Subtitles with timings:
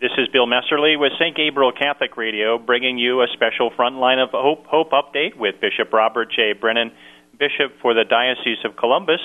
[0.00, 1.34] This is Bill Messerly with St.
[1.34, 6.30] Gabriel Catholic Radio, bringing you a special Frontline of Hope, Hope update with Bishop Robert
[6.30, 6.52] J.
[6.52, 6.92] Brennan,
[7.36, 9.18] Bishop for the Diocese of Columbus,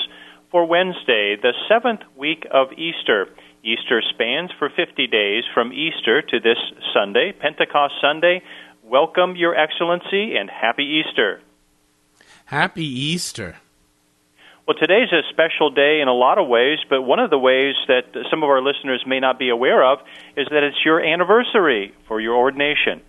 [0.49, 3.27] for Wednesday, the seventh week of Easter.
[3.63, 6.57] Easter spans for 50 days from Easter to this
[6.91, 8.41] Sunday, Pentecost Sunday.
[8.81, 11.39] Welcome, Your Excellency, and Happy Easter.
[12.45, 13.57] Happy Easter.
[14.65, 17.75] Well, today's a special day in a lot of ways, but one of the ways
[17.89, 19.99] that some of our listeners may not be aware of
[20.37, 23.01] is that it's your anniversary for your ordination.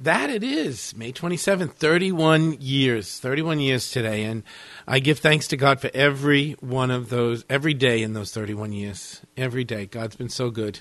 [0.00, 4.22] That it is, May 27th, 31 years, 31 years today.
[4.22, 4.44] And
[4.86, 8.72] I give thanks to God for every one of those, every day in those 31
[8.72, 9.20] years.
[9.36, 9.86] Every day.
[9.86, 10.80] God's been so good.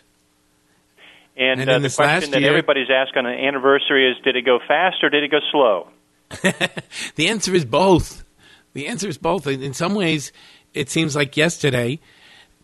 [1.36, 4.46] And, and uh, the question that year, everybody's asked on an anniversary is did it
[4.46, 5.88] go fast or did it go slow?
[7.16, 8.24] the answer is both.
[8.78, 9.48] The answer is both.
[9.48, 10.32] In some ways,
[10.76, 12.00] it seems like yesterday,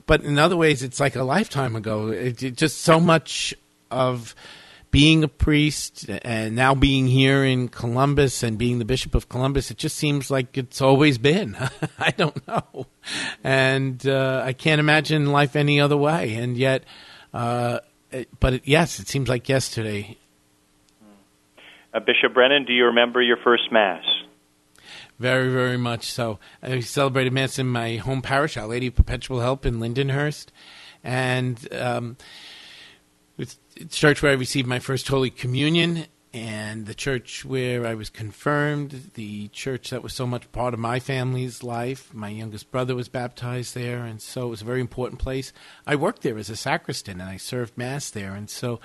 [0.06, 2.10] but in other ways, it's like a lifetime ago.
[2.10, 3.56] It, it, just so much
[3.90, 4.36] of
[4.92, 9.72] being a priest and now being here in Columbus and being the Bishop of Columbus,
[9.72, 11.58] it just seems like it's always been.
[11.98, 12.86] I don't know.
[13.44, 16.36] And uh, I can't imagine life any other way.
[16.36, 16.84] And yet,
[17.34, 17.80] uh,
[18.40, 20.16] but it, yes, it seems like yesterday.
[21.92, 24.04] Uh, Bishop Brennan, do you remember your first Mass?
[25.20, 26.40] Very, very much so.
[26.62, 30.48] I celebrated Mass in my home parish, Our Lady of Perpetual Help in Lindenhurst.
[31.04, 32.18] And um,
[33.38, 37.94] it's the church where I received my first Holy Communion and the church where I
[37.94, 42.12] was confirmed, the church that was so much part of my family's life.
[42.12, 45.54] My youngest brother was baptized there, and so it was a very important place.
[45.86, 48.80] I worked there as a sacristan, and I served Mass there, and so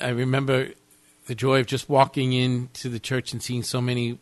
[0.00, 0.70] I remember
[1.26, 4.18] the joy of just walking into the church and seeing so many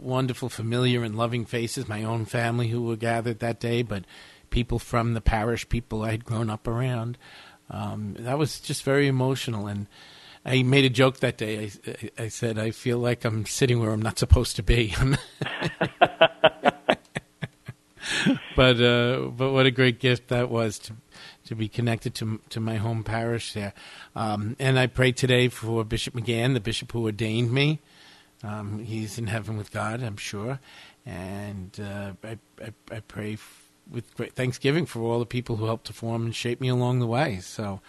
[0.00, 4.04] wonderful, familiar, and loving faces, my own family who were gathered that day, but
[4.50, 7.18] people from the parish, people I had grown up around.
[7.70, 9.66] Um, that was just very emotional.
[9.66, 9.86] And
[10.44, 11.70] I made a joke that day.
[11.86, 14.94] I, I said, I feel like I'm sitting where I'm not supposed to be.
[18.56, 20.94] but uh, but what a great gift that was to
[21.46, 23.74] to be connected to to my home parish there.
[24.16, 27.80] Um, and I pray today for Bishop McGann, the bishop who ordained me.
[28.42, 30.60] Um, he's in heaven with God, I'm sure.
[31.04, 35.66] And uh, I, I, I, pray f- with great thanksgiving for all the people who
[35.66, 37.40] helped to form and shape me along the way.
[37.40, 37.80] So,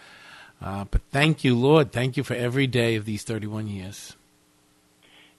[0.60, 1.92] uh, but thank you, Lord.
[1.92, 4.16] Thank you for every day of these 31 years.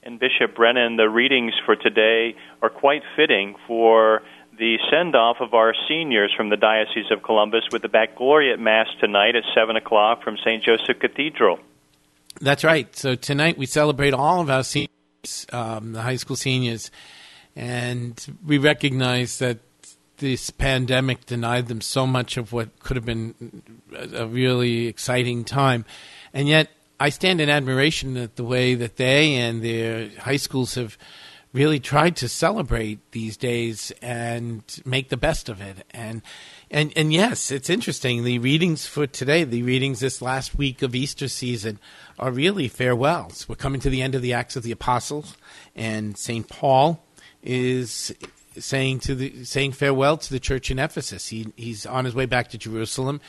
[0.02, 4.22] And Bishop Brennan, the readings for today are quite fitting for
[4.58, 8.88] the send off of our seniors from the Diocese of Columbus with the Baccalaureate Mass
[9.00, 10.62] tonight at 7 o'clock from St.
[10.62, 11.58] Joseph Cathedral.
[12.40, 12.94] That's right.
[12.96, 14.91] So tonight we celebrate all of our seniors
[15.52, 16.90] um, the high school seniors,
[17.54, 19.58] and we recognize that
[20.18, 23.62] this pandemic denied them so much of what could have been
[24.14, 25.84] a really exciting time,
[26.32, 30.76] and yet I stand in admiration at the way that they and their high schools
[30.76, 30.96] have
[31.52, 35.84] really tried to celebrate these days and make the best of it.
[35.90, 36.22] And
[36.72, 38.24] and and yes, it's interesting.
[38.24, 41.78] The readings for today, the readings this last week of Easter season,
[42.18, 43.46] are really farewells.
[43.48, 45.36] We're coming to the end of the Acts of the Apostles,
[45.76, 47.04] and Saint Paul
[47.42, 48.14] is
[48.58, 51.28] saying to the saying farewell to the church in Ephesus.
[51.28, 53.20] He he's on his way back to Jerusalem.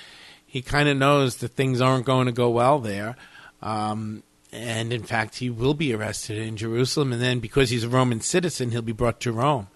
[0.45, 3.17] He kind of knows that things aren't going to go well there.
[3.61, 7.89] Um, and in fact, he will be arrested in Jerusalem, and then because he's a
[7.89, 9.67] Roman citizen, he'll be brought to Rome,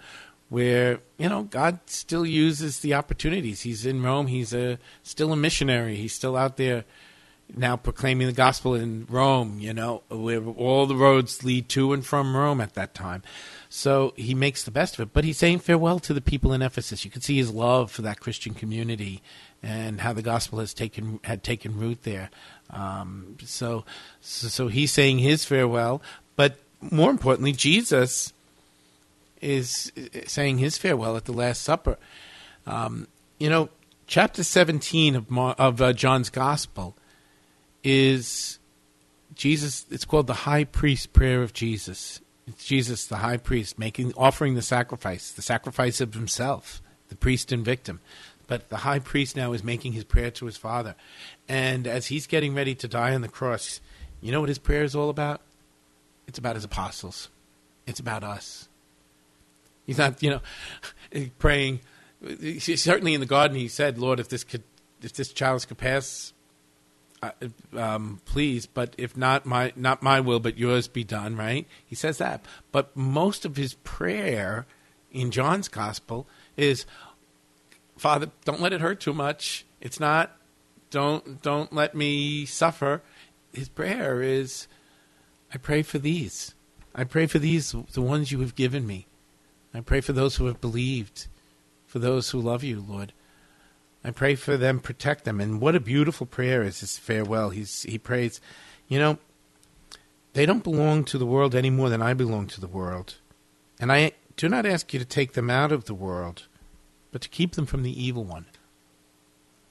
[0.50, 3.62] where you know God still uses the opportunities.
[3.62, 4.28] He's in Rome.
[4.28, 5.96] He's a still a missionary.
[5.96, 6.86] He's still out there
[7.56, 9.60] now proclaiming the gospel in Rome.
[9.60, 13.24] You know, where all the roads lead to and from Rome at that time.
[13.70, 15.14] So he makes the best of it.
[15.14, 17.04] But he's saying farewell to the people in Ephesus.
[17.04, 19.22] You can see his love for that Christian community
[19.62, 22.30] and how the gospel has taken had taken root there.
[22.70, 23.86] Um, so,
[24.22, 26.02] so, so he's saying his farewell,
[26.36, 28.34] but more importantly, Jesus
[29.42, 29.92] is
[30.26, 31.98] saying his farewell at the Last Supper.
[32.66, 33.70] Um, you know,
[34.08, 36.96] chapter seventeen of of uh, John's Gospel
[37.84, 38.60] is
[39.36, 39.86] Jesus.
[39.90, 42.22] It's called the High Priest Prayer of Jesus.
[42.48, 47.52] It's Jesus, the High Priest, making offering the sacrifice, the sacrifice of himself, the priest
[47.52, 48.00] and victim.
[48.48, 50.96] But the high priest now is making his prayer to his father.
[51.50, 53.82] And as he's getting ready to die on the cross,
[54.22, 55.42] you know what his prayer is all about?
[56.30, 57.28] It's about his apostles.
[57.86, 58.67] It's about us.
[59.88, 60.42] He's not, you know,
[61.40, 61.80] praying.
[62.60, 64.64] Certainly in the garden, he said, "Lord, if this could,
[65.02, 66.34] if this chalice could pass,
[67.76, 68.68] um, please.
[68.68, 71.66] But if not my, not my will, but yours be done." Right?
[71.86, 72.46] He says that.
[72.72, 74.68] But most of his prayer
[75.12, 76.86] in John's gospel is,
[77.98, 79.66] Father, don't let it hurt too much.
[79.82, 80.38] It's not
[80.90, 83.02] don't don't let me suffer.
[83.54, 84.68] His prayer is,
[85.54, 86.54] I pray for these.
[86.94, 89.08] I pray for these, the ones you have given me.
[89.78, 91.28] I pray for those who have believed,
[91.86, 93.14] for those who love you, Lord.
[94.04, 95.40] I pray for them, protect them.
[95.40, 97.52] And what a beautiful prayer is his farewell.
[97.52, 98.42] He's, he prays,
[98.88, 99.20] you know,
[100.34, 103.16] they don't belong to the world any more than I belong to the world.
[103.80, 106.48] And I do not ask you to take them out of the world,
[107.12, 108.46] but to keep them from the evil one.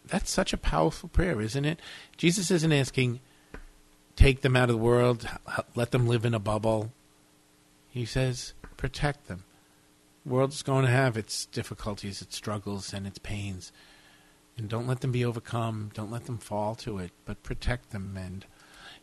[0.06, 1.80] That's such a powerful prayer, isn't it?
[2.16, 3.18] Jesus isn't asking,
[4.14, 5.28] take them out of the world,
[5.74, 6.92] let them live in a bubble.
[7.88, 9.42] He says, protect them.
[10.26, 13.70] The world is going to have its difficulties, its struggles, and its pains.
[14.58, 15.92] And don't let them be overcome.
[15.94, 18.16] Don't let them fall to it, but protect them.
[18.16, 18.44] And,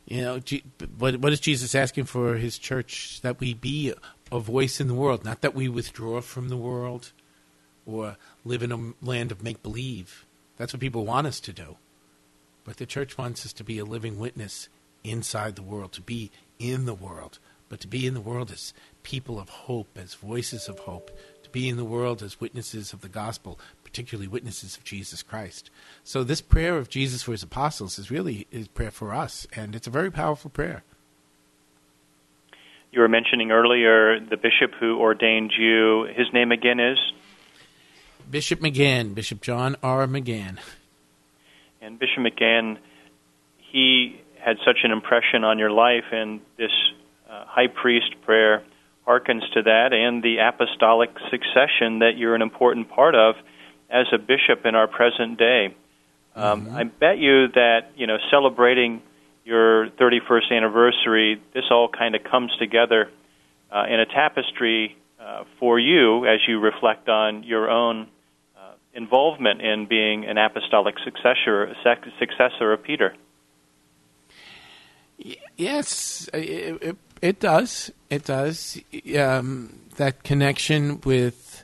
[0.06, 0.42] you know,
[0.98, 3.22] what, what is Jesus asking for his church?
[3.22, 3.94] That we be
[4.34, 7.14] a voice in the world, not that we withdraw from the world
[7.86, 10.26] or live in a land of make believe.
[10.58, 11.78] That's what people want us to do.
[12.66, 14.68] But the church wants us to be a living witness
[15.06, 17.40] inside the world, to be in the world,
[17.74, 18.72] but to be in the world as
[19.02, 21.10] people of hope, as voices of hope,
[21.42, 25.72] to be in the world as witnesses of the gospel, particularly witnesses of Jesus Christ.
[26.04, 29.76] So this prayer of Jesus for his apostles is really his prayer for us, and
[29.76, 30.84] it's a very powerful prayer.
[32.92, 36.04] You were mentioning earlier the bishop who ordained you.
[36.16, 37.00] His name again is?
[38.30, 40.06] Bishop McGann, Bishop John R.
[40.06, 40.60] McGann.
[41.82, 42.78] And Bishop McGann,
[43.72, 46.70] he had such an impression on your life, and this
[47.46, 48.64] high priest prayer
[49.08, 53.36] harkens to that, and the apostolic succession that you're an important part of
[53.90, 55.76] as a bishop in our present day.
[56.36, 56.76] Um, mm-hmm.
[56.76, 59.02] I bet you that you know celebrating
[59.46, 63.10] your 31st anniversary, this all kind of comes together
[63.72, 68.08] uh, in a tapestry uh, for you as you reflect on your own
[68.58, 71.76] uh, involvement in being an apostolic successor,
[72.20, 73.16] successor of Peter.
[75.56, 77.90] Yes, it, it, it does.
[78.10, 78.78] It does.
[79.18, 81.64] Um, that connection with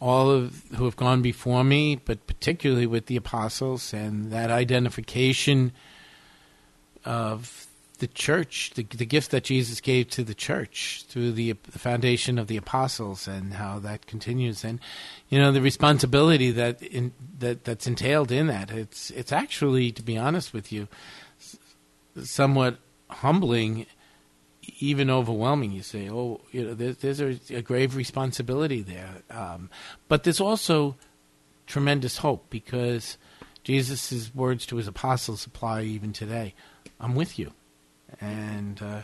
[0.00, 5.72] all of who have gone before me, but particularly with the apostles, and that identification
[7.04, 7.66] of
[7.98, 12.38] the church, the, the gift that Jesus gave to the church through the, the, foundation
[12.38, 14.80] of the apostles, and how that continues, and
[15.28, 18.70] you know the responsibility that in, that that's entailed in that.
[18.70, 20.88] It's it's actually, to be honest with you,
[22.22, 22.78] somewhat
[23.10, 23.84] humbling,
[24.78, 25.72] even overwhelming.
[25.72, 29.70] You say, oh, you know, there's, there's a, a, grave responsibility there, um,
[30.08, 30.96] but there's also
[31.66, 33.16] tremendous hope because
[33.62, 36.54] Jesus' words to his apostles apply even today.
[37.00, 37.52] I'm with you.
[38.20, 39.02] And uh,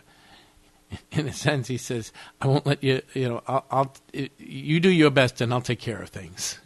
[1.13, 3.95] in a sense, he says, I won't let you, you know, I'll, I'll
[4.39, 6.59] you do your best and I'll take care of things.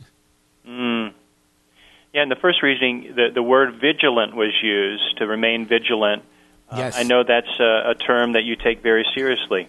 [0.66, 1.12] Mm.
[2.12, 6.22] Yeah, in the first reading, the, the word vigilant was used to remain vigilant.
[6.70, 6.96] Uh, yes.
[6.96, 9.68] I know that's a, a term that you take very seriously.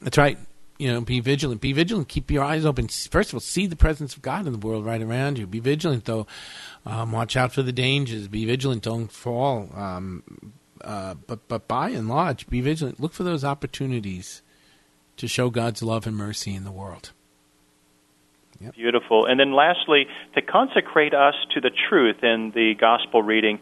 [0.00, 0.38] That's right
[0.80, 1.60] you know, be vigilant.
[1.60, 2.08] Be vigilant.
[2.08, 2.88] Keep your eyes open.
[2.88, 5.46] First of all, see the presence of God in the world right around you.
[5.46, 6.26] Be vigilant, though.
[6.86, 8.28] Um, watch out for the dangers.
[8.28, 8.82] Be vigilant.
[8.82, 9.68] Don't fall.
[9.74, 12.98] Um, uh, but but by and large, be vigilant.
[12.98, 14.40] Look for those opportunities
[15.18, 17.12] to show God's love and mercy in the world.
[18.58, 18.74] Yep.
[18.74, 19.26] Beautiful.
[19.26, 23.60] And then lastly, to consecrate us to the truth in the gospel reading.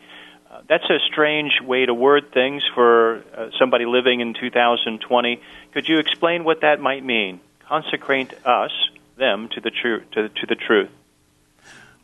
[0.68, 5.40] That's a strange way to word things for uh, somebody living in 2020.
[5.72, 7.40] Could you explain what that might mean?
[7.66, 8.72] Consecrate us,
[9.16, 10.90] them, to the, tru- to, to the truth.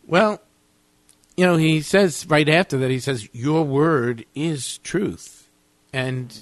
[0.07, 0.41] Well,
[1.37, 5.49] you know, he says right after that, he says, Your word is truth.
[5.93, 6.37] And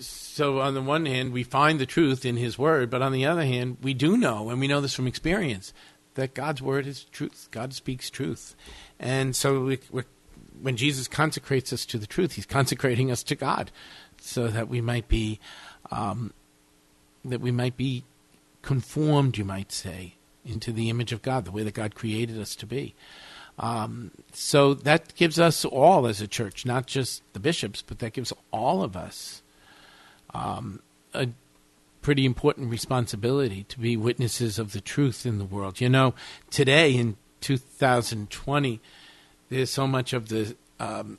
[0.00, 3.26] so, on the one hand, we find the truth in his word, but on the
[3.26, 5.72] other hand, we do know, and we know this from experience,
[6.14, 7.48] that God's word is truth.
[7.50, 8.54] God speaks truth.
[8.98, 9.78] And so, we,
[10.60, 13.70] when Jesus consecrates us to the truth, he's consecrating us to God
[14.20, 15.40] so that we might be.
[15.90, 16.32] Um,
[17.24, 18.04] that we might be
[18.62, 22.54] conformed, you might say, into the image of God, the way that God created us
[22.56, 22.94] to be.
[23.58, 28.12] Um, so that gives us all as a church, not just the bishops, but that
[28.12, 29.42] gives all of us
[30.32, 30.80] um,
[31.12, 31.28] a
[32.02, 35.80] pretty important responsibility to be witnesses of the truth in the world.
[35.80, 36.14] You know,
[36.50, 38.80] today in 2020,
[39.48, 41.18] there's so much of the um,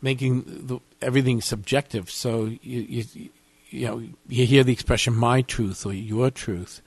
[0.00, 2.10] making the, everything subjective.
[2.10, 3.30] So you, you
[3.70, 6.82] you know you hear the expression "my truth" or "your truth."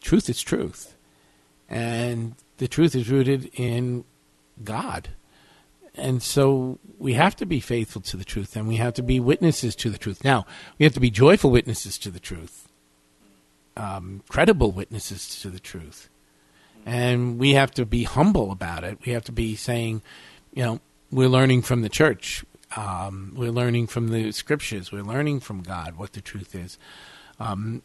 [0.00, 0.94] Truth is truth,
[1.68, 4.04] and the truth is rooted in
[4.62, 5.10] God.
[5.94, 9.18] And so we have to be faithful to the truth and we have to be
[9.18, 10.24] witnesses to the truth.
[10.24, 10.46] Now,
[10.78, 12.68] we have to be joyful witnesses to the truth,
[13.76, 16.08] um, credible witnesses to the truth.
[16.86, 18.98] And we have to be humble about it.
[19.04, 20.02] We have to be saying,
[20.52, 22.44] you know, we're learning from the church.
[22.76, 24.92] Um, we're learning from the scriptures.
[24.92, 26.78] We're learning from God what the truth is.
[27.38, 27.82] Um,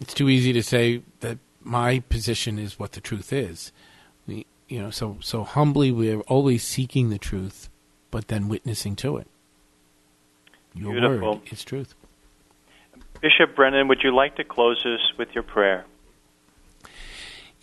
[0.00, 3.72] it's too easy to say that my position is what the truth is.
[4.26, 7.68] We, you know, so so humbly we're always seeking the truth,
[8.10, 9.28] but then witnessing to it.
[10.74, 11.34] Your Beautiful.
[11.34, 11.94] word is truth.
[13.20, 15.84] Bishop Brennan, would you like to close us with your prayer?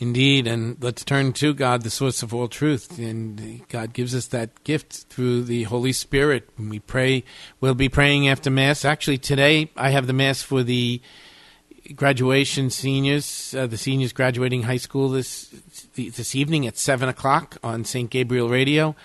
[0.02, 2.98] Indeed, and let's turn to God, the source of all truth.
[3.00, 6.50] And God gives us that gift through the Holy Spirit.
[6.58, 7.26] We pray,
[7.60, 8.86] we'll be praying after Mass.
[8.86, 11.02] Actually, today I have the Mass for the
[11.96, 15.54] graduation seniors, uh, the seniors graduating high school this
[15.96, 18.10] this evening at seven o'clock on St.
[18.10, 18.96] Gabriel Radio.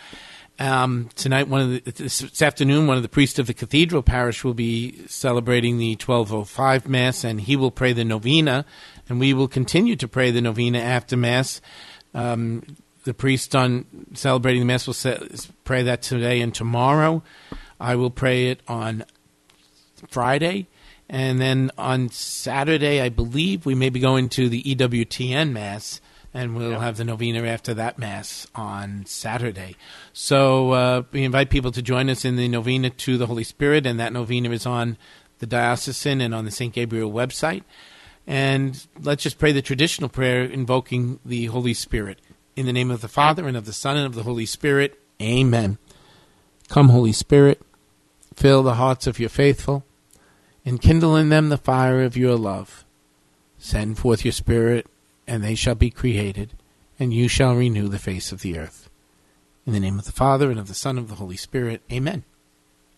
[0.61, 4.45] Um, tonight, one of the, this afternoon, one of the priests of the cathedral parish
[4.45, 8.65] will be celebrating the 1205 Mass, and he will pray the novena,
[9.09, 11.61] and we will continue to pray the novena after Mass.
[12.15, 15.19] Um, the priest on celebrating the Mass will say,
[15.65, 17.23] pray that today and tomorrow.
[17.79, 19.05] I will pray it on
[20.09, 20.69] Friday.
[21.09, 26.01] And then on Saturday, I believe we may be going to the EWTN Mass
[26.35, 26.81] and we'll yeah.
[26.81, 29.77] have the novena after that mass on Saturday.
[30.13, 33.87] So uh, we invite people to join us in the novena to the Holy Spirit,
[33.87, 34.99] and that novena is on
[35.39, 36.75] the diocesan and on the St.
[36.75, 37.63] Gabriel website.
[38.27, 42.21] And let's just pray the traditional prayer invoking the Holy Spirit.
[42.57, 44.99] In the name of the Father, and of the Son, and of the Holy Spirit.
[45.21, 45.79] Amen.
[46.69, 47.61] Come, Holy Spirit,
[48.35, 49.85] fill the hearts of your faithful,
[50.65, 52.85] and kindle in them the fire of your love.
[53.59, 54.87] Send forth your Spirit
[55.27, 56.53] and they shall be created,
[56.99, 58.89] and you shall renew the face of the earth.
[59.67, 61.81] In the name of the Father, and of the Son, and of the Holy Spirit.
[61.91, 62.25] Amen.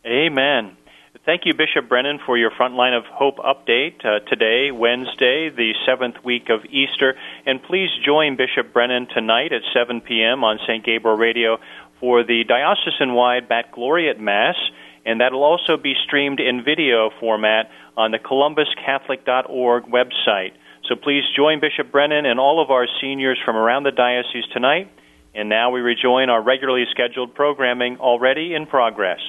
[0.04, 0.76] Amen.
[1.24, 6.16] Thank you, Bishop Brennan, for your Frontline of Hope update uh, today, Wednesday, the seventh
[6.24, 7.14] week of Easter.
[7.46, 10.44] And please join Bishop Brennan tonight at 7 p.m.
[10.44, 10.84] on St.
[10.84, 11.58] Gabriel Radio
[12.00, 14.56] for the diocesan wide Baccalaureate Mass.
[15.04, 20.52] And that'll also be streamed in video format on the columbuscatholic.org website.
[20.88, 24.90] So please join Bishop Brennan and all of our seniors from around the diocese tonight.
[25.34, 29.20] And now we rejoin our regularly scheduled programming already in progress.